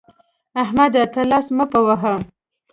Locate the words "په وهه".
1.71-2.15